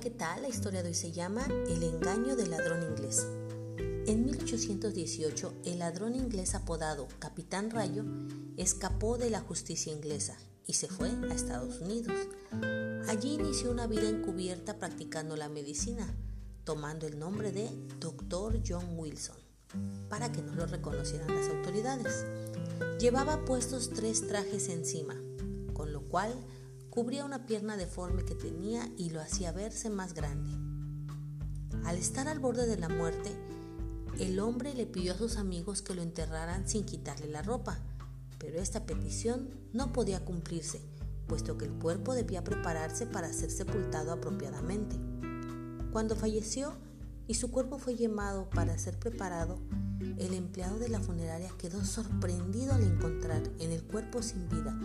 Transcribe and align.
¿qué 0.00 0.10
tal? 0.10 0.42
La 0.42 0.48
historia 0.48 0.82
de 0.82 0.90
hoy 0.90 0.94
se 0.94 1.10
llama 1.10 1.44
El 1.68 1.82
engaño 1.82 2.36
del 2.36 2.50
ladrón 2.50 2.82
inglés. 2.82 3.26
En 4.06 4.24
1818, 4.24 5.52
el 5.64 5.80
ladrón 5.80 6.14
inglés 6.14 6.54
apodado 6.54 7.08
Capitán 7.18 7.70
Rayo 7.70 8.04
escapó 8.56 9.18
de 9.18 9.30
la 9.30 9.40
justicia 9.40 9.92
inglesa 9.92 10.38
y 10.66 10.74
se 10.74 10.86
fue 10.86 11.10
a 11.10 11.34
Estados 11.34 11.80
Unidos. 11.80 12.14
Allí 13.08 13.34
inició 13.34 13.72
una 13.72 13.88
vida 13.88 14.08
encubierta 14.08 14.78
practicando 14.78 15.36
la 15.36 15.48
medicina, 15.48 16.06
tomando 16.64 17.06
el 17.06 17.18
nombre 17.18 17.50
de 17.50 17.68
Dr. 17.98 18.62
John 18.66 18.96
Wilson, 18.96 19.36
para 20.08 20.30
que 20.30 20.40
no 20.40 20.54
lo 20.54 20.66
reconocieran 20.66 21.34
las 21.34 21.48
autoridades. 21.48 22.24
Llevaba 23.00 23.44
puestos 23.44 23.90
tres 23.90 24.26
trajes 24.28 24.68
encima, 24.68 25.20
con 25.74 25.92
lo 25.92 26.02
cual 26.02 26.32
cubría 26.90 27.24
una 27.24 27.46
pierna 27.46 27.76
deforme 27.76 28.24
que 28.24 28.34
tenía 28.34 28.90
y 28.96 29.10
lo 29.10 29.20
hacía 29.20 29.52
verse 29.52 29.88
más 29.90 30.12
grande. 30.12 30.50
Al 31.84 31.96
estar 31.96 32.28
al 32.28 32.40
borde 32.40 32.66
de 32.66 32.76
la 32.76 32.88
muerte, 32.88 33.30
el 34.18 34.40
hombre 34.40 34.74
le 34.74 34.86
pidió 34.86 35.14
a 35.14 35.16
sus 35.18 35.36
amigos 35.36 35.82
que 35.82 35.94
lo 35.94 36.02
enterraran 36.02 36.68
sin 36.68 36.84
quitarle 36.84 37.28
la 37.28 37.42
ropa, 37.42 37.78
pero 38.38 38.58
esta 38.58 38.84
petición 38.86 39.50
no 39.72 39.92
podía 39.92 40.24
cumplirse, 40.24 40.82
puesto 41.28 41.56
que 41.56 41.66
el 41.66 41.72
cuerpo 41.72 42.14
debía 42.14 42.42
prepararse 42.42 43.06
para 43.06 43.32
ser 43.32 43.50
sepultado 43.50 44.12
apropiadamente. 44.12 44.96
Cuando 45.92 46.16
falleció 46.16 46.76
y 47.30 47.34
su 47.34 47.52
cuerpo 47.52 47.78
fue 47.78 47.94
llamado 47.94 48.50
para 48.50 48.76
ser 48.76 48.98
preparado, 48.98 49.60
el 50.18 50.34
empleado 50.34 50.80
de 50.80 50.88
la 50.88 50.98
funeraria 50.98 51.48
quedó 51.58 51.84
sorprendido 51.84 52.74
al 52.74 52.82
encontrar 52.82 53.40
en 53.60 53.70
el 53.70 53.84
cuerpo 53.84 54.20
sin 54.20 54.48
vida 54.48 54.76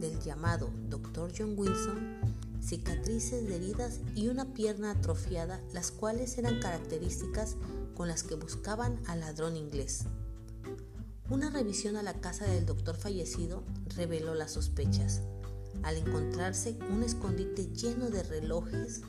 del 0.00 0.20
llamado 0.20 0.68
Dr. 0.90 1.32
John 1.34 1.54
Wilson 1.56 2.18
cicatrices 2.60 3.48
de 3.48 3.56
heridas 3.56 4.00
y 4.14 4.28
una 4.28 4.52
pierna 4.52 4.90
atrofiada, 4.90 5.62
las 5.72 5.90
cuales 5.90 6.36
eran 6.36 6.60
características 6.60 7.56
con 7.94 8.06
las 8.06 8.22
que 8.22 8.34
buscaban 8.34 9.00
al 9.06 9.20
ladrón 9.20 9.56
inglés. 9.56 10.04
Una 11.30 11.48
revisión 11.48 11.96
a 11.96 12.02
la 12.02 12.20
casa 12.20 12.44
del 12.44 12.66
doctor 12.66 12.96
fallecido 12.96 13.64
reveló 13.96 14.34
las 14.34 14.52
sospechas, 14.52 15.22
al 15.82 15.96
encontrarse 15.96 16.76
un 16.90 17.02
escondite 17.02 17.66
lleno 17.68 18.10
de 18.10 18.22
relojes, 18.24 19.00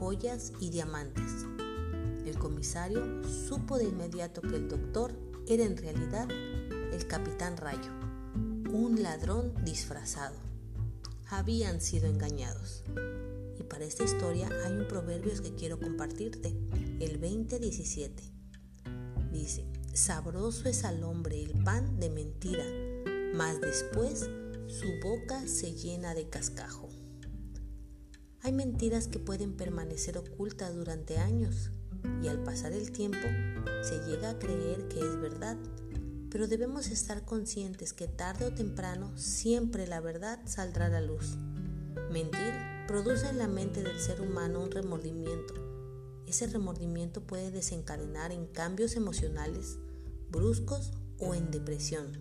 joyas 0.00 0.52
y 0.58 0.70
diamantes. 0.70 1.46
El 2.24 2.38
comisario 2.38 3.22
supo 3.24 3.76
de 3.76 3.84
inmediato 3.84 4.40
que 4.40 4.56
el 4.56 4.68
doctor 4.68 5.12
era 5.46 5.64
en 5.64 5.76
realidad 5.76 6.26
el 6.30 7.06
capitán 7.06 7.58
Rayo, 7.58 7.90
un 8.72 9.02
ladrón 9.02 9.52
disfrazado. 9.62 10.36
Habían 11.28 11.82
sido 11.82 12.06
engañados. 12.06 12.82
Y 13.58 13.62
para 13.64 13.84
esta 13.84 14.04
historia 14.04 14.48
hay 14.64 14.72
un 14.72 14.88
proverbio 14.88 15.32
que 15.42 15.54
quiero 15.54 15.78
compartirte, 15.78 16.56
el 16.98 17.20
2017. 17.20 18.22
Dice, 19.30 19.66
sabroso 19.92 20.68
es 20.68 20.84
al 20.84 21.04
hombre 21.04 21.42
el 21.42 21.62
pan 21.62 22.00
de 22.00 22.08
mentira, 22.08 22.64
mas 23.34 23.60
después 23.60 24.30
su 24.66 24.86
boca 25.02 25.46
se 25.46 25.74
llena 25.74 26.14
de 26.14 26.30
cascajo. 26.30 26.88
Hay 28.40 28.52
mentiras 28.52 29.08
que 29.08 29.18
pueden 29.18 29.56
permanecer 29.56 30.16
ocultas 30.16 30.74
durante 30.74 31.18
años 31.18 31.70
y 32.22 32.28
al 32.28 32.42
pasar 32.42 32.72
el 32.72 32.92
tiempo 32.92 33.26
se 33.82 33.98
llega 34.06 34.30
a 34.30 34.38
creer 34.38 34.88
que 34.88 35.00
es 35.00 35.20
verdad, 35.20 35.56
pero 36.30 36.48
debemos 36.48 36.88
estar 36.88 37.24
conscientes 37.24 37.92
que 37.92 38.08
tarde 38.08 38.46
o 38.46 38.54
temprano 38.54 39.12
siempre 39.16 39.86
la 39.86 40.00
verdad 40.00 40.40
saldrá 40.46 40.86
a 40.86 40.90
la 40.90 41.00
luz. 41.00 41.36
Mentir 42.10 42.52
produce 42.86 43.28
en 43.28 43.38
la 43.38 43.48
mente 43.48 43.82
del 43.82 43.98
ser 43.98 44.20
humano 44.20 44.62
un 44.62 44.70
remordimiento. 44.70 45.54
Ese 46.26 46.46
remordimiento 46.46 47.22
puede 47.22 47.50
desencadenar 47.50 48.32
en 48.32 48.46
cambios 48.46 48.96
emocionales 48.96 49.78
bruscos 50.30 50.92
o 51.18 51.34
en 51.34 51.50
depresión. 51.50 52.12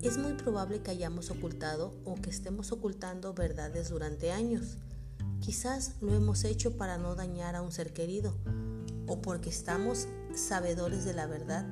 Es 0.00 0.16
muy 0.16 0.34
probable 0.34 0.80
que 0.80 0.92
hayamos 0.92 1.30
ocultado 1.30 1.92
o 2.04 2.14
que 2.14 2.30
estemos 2.30 2.70
ocultando 2.70 3.34
verdades 3.34 3.90
durante 3.90 4.30
años 4.30 4.78
Quizás 5.48 5.94
lo 6.02 6.12
hemos 6.12 6.44
hecho 6.44 6.76
para 6.76 6.98
no 6.98 7.14
dañar 7.14 7.56
a 7.56 7.62
un 7.62 7.72
ser 7.72 7.94
querido 7.94 8.36
o 9.06 9.22
porque 9.22 9.48
estamos 9.48 10.06
sabedores 10.34 11.06
de 11.06 11.14
la 11.14 11.26
verdad 11.26 11.66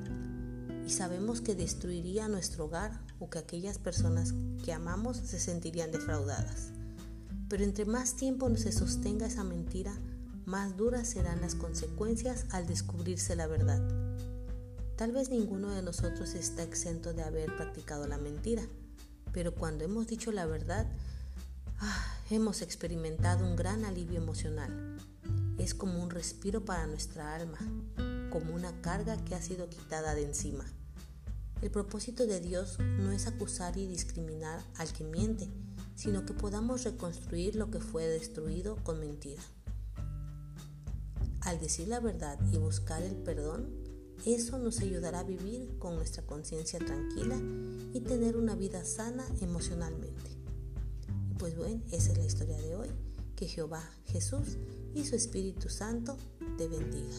y 0.83 0.89
sabemos 0.89 1.41
que 1.41 1.53
destruiría 1.53 2.27
nuestro 2.27 2.65
hogar 2.65 2.99
o 3.19 3.29
que 3.29 3.37
aquellas 3.37 3.77
personas 3.77 4.33
que 4.65 4.73
amamos 4.73 5.17
se 5.17 5.39
sentirían 5.39 5.91
defraudadas. 5.91 6.71
Pero 7.49 7.63
entre 7.63 7.85
más 7.85 8.15
tiempo 8.15 8.49
se 8.57 8.71
sostenga 8.71 9.27
esa 9.27 9.43
mentira, 9.43 9.93
más 10.47 10.75
duras 10.75 11.09
serán 11.09 11.39
las 11.39 11.53
consecuencias 11.53 12.45
al 12.49 12.65
descubrirse 12.65 13.35
la 13.35 13.45
verdad. 13.45 13.87
Tal 14.95 15.11
vez 15.11 15.29
ninguno 15.29 15.69
de 15.69 15.83
nosotros 15.83 16.33
está 16.33 16.63
exento 16.63 17.13
de 17.13 17.21
haber 17.21 17.55
practicado 17.55 18.07
la 18.07 18.17
mentira, 18.17 18.63
pero 19.33 19.53
cuando 19.53 19.83
hemos 19.85 20.07
dicho 20.07 20.31
la 20.31 20.47
verdad, 20.47 20.87
ah, 21.77 22.16
hemos 22.29 22.61
experimentado 22.61 23.45
un 23.45 23.55
gran 23.55 23.85
alivio 23.85 24.17
emocional. 24.17 24.97
Es 25.57 25.73
como 25.73 26.03
un 26.03 26.09
respiro 26.09 26.65
para 26.65 26.85
nuestra 26.85 27.35
alma, 27.35 27.57
como 28.29 28.53
una 28.53 28.81
carga 28.81 29.15
que 29.23 29.33
ha 29.33 29.41
sido 29.41 29.69
quitada 29.69 30.13
de 30.13 30.23
encima. 30.23 30.65
El 31.61 31.71
propósito 31.71 32.27
de 32.27 32.41
Dios 32.41 32.79
no 32.79 33.11
es 33.11 33.27
acusar 33.27 33.77
y 33.77 33.87
discriminar 33.87 34.61
al 34.75 34.91
que 34.91 35.05
miente, 35.05 35.47
sino 35.95 36.25
que 36.25 36.33
podamos 36.33 36.83
reconstruir 36.83 37.55
lo 37.55 37.71
que 37.71 37.79
fue 37.79 38.05
destruido 38.05 38.75
con 38.83 38.99
mentira. 38.99 39.41
Al 41.41 41.59
decir 41.61 41.87
la 41.87 42.01
verdad 42.01 42.37
y 42.51 42.57
buscar 42.57 43.01
el 43.03 43.15
perdón, 43.15 43.69
eso 44.25 44.59
nos 44.59 44.79
ayudará 44.79 45.19
a 45.19 45.23
vivir 45.23 45.77
con 45.79 45.95
nuestra 45.95 46.23
conciencia 46.23 46.79
tranquila 46.79 47.37
y 47.93 48.01
tener 48.01 48.35
una 48.35 48.55
vida 48.55 48.83
sana 48.83 49.25
emocionalmente. 49.39 50.26
Pues 51.37 51.55
bueno, 51.55 51.81
esa 51.91 52.11
es 52.11 52.17
la 52.17 52.25
historia 52.25 52.57
de 52.57 52.75
hoy. 52.75 52.89
Que 53.35 53.47
Jehová, 53.47 53.87
Jesús 54.05 54.57
y 54.95 55.05
su 55.05 55.15
Espíritu 55.15 55.69
Santo 55.69 56.17
te 56.57 56.67
bendiga. 56.67 57.15